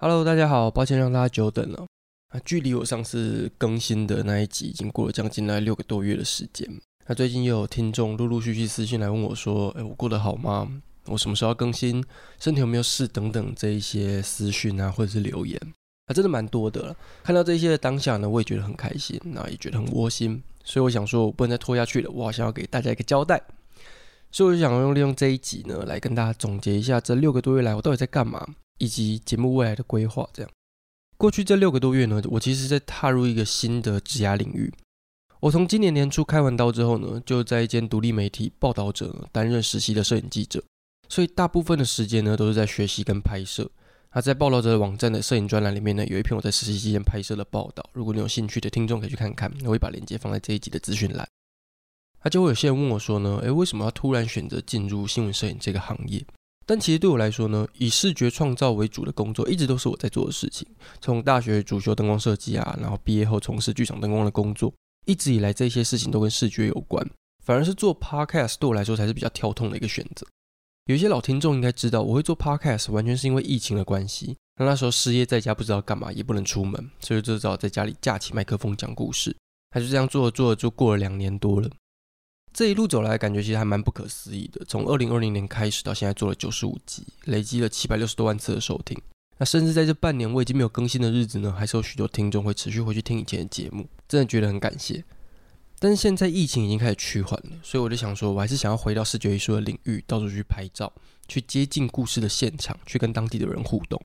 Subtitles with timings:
[0.00, 1.84] Hello，大家好，抱歉让大家久等了。
[2.28, 6.68] 啊，距离我上次更新的那一集已经过了将近来六个多月的时间。
[7.08, 10.70] 那最近又有听众陆陆续续私信来问我说：“哎，我过得好吗？
[11.06, 12.04] 我什么时候要更新？
[12.38, 13.08] 身体有没有事？
[13.08, 15.60] 等等这一些私讯啊，或者是留言
[16.06, 16.94] 啊，真的蛮多的。
[17.24, 20.40] 看到这些的当下呢，我也觉得很开心，那也觉得很窝心。
[20.62, 23.42] 所以我想说，我不能再拖下去了，我好像要给大家一个交代。
[24.30, 28.46] 所以我就想用利用这一集呢，来跟大家总结一下这六个多月来我到底在干嘛。”
[28.78, 30.50] 以及节目未来的规划，这样。
[31.16, 34.72] 过去这六个多月呢，我其实在踏入一个新的职涯领域。
[35.40, 40.62] 我从今年年初开完刀之后呢，就在一间独立媒体报道者担任实习的摄影记者，
[41.08, 43.70] 所以大部分的时间呢都是在学习跟拍摄。
[44.12, 51.28] 那在报道者网站的摄影专栏里面呢，有一篇我在实习期间拍摄的报道，如果你有兴趣的听众可以去看看，我会把链接放在这一集的资讯栏。
[52.22, 56.24] 那就会有些人问我说呢，诶，为什么要突然选择进入新闻摄影这个行业？
[56.68, 60.68] 但其实对我来说呢，以视觉创造为主的工作一直都是我在做的事情。
[61.00, 64.70] 从大学主修灯光设计啊，然后毕业后从事剧场灯光的工作，
[65.06, 67.02] 一直以来这些事情都跟视觉有关。
[67.42, 70.26] 反而是做 Podcast 对我来说才是比较跳痛的一个选择。
[70.84, 74.36] 有一些老听众应该知道，我会做 Podcast 完全是因为疫情的关系。
[74.60, 79.34] 那那时候失业在家，不知道干嘛，也不能出门，所以就只好在家里架起麦克风讲故事。
[79.70, 81.70] 他就这样做着做着，就过了两年多了。
[82.58, 84.64] 这一路走来，感觉其实还蛮不可思议的。
[84.66, 89.00] 从二零二零年开始到现在做了九十五集，累积了七百六十多万次的收听。
[89.36, 95.04] 那甚至在这半年我已经没有更新的日子呢，还是有许多听众会持续回去听以前的节目，真的觉得很感谢。
[95.78, 100.92] 但是现在疫情已经开始趋缓了，所以我就想说，我还是想要回到视觉艺术的领域，到处去拍照，
[101.28, 104.02] 去接近故事的现场，去跟当地的人互动。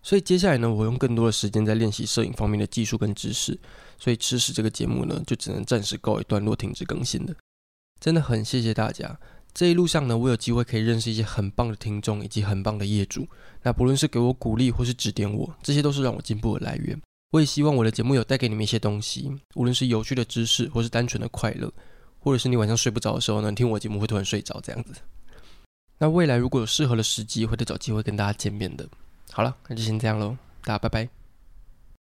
[0.00, 3.58] 所以接下来呢，我用更多的时间在练习摄影方面的技术跟知识。
[3.98, 7.34] 所以吃屎这个节目呢，就只能暂时告一段落，停止更新了。
[8.00, 9.18] 真的很谢谢大家，
[9.52, 13.28] 这一路上呢，我有机会可以认识一些很棒的听众以及很棒的业主。
[13.62, 16.98] 那不论是给我鼓励或是指点我，这些都是让我进步的来源。
[17.30, 21.70] 我也希望我的节目有带给你们一些东西，无论是有趣的知识，或是单纯的快乐，
[22.18, 24.94] 或者是你晚上睡不着的时候呢，听我节目会突然睡着这样子。
[25.98, 28.88] 那未来如果有适合的时机，会再找机会跟大家见面的。
[29.30, 31.19] 好了，那就先这样喽，大家拜拜。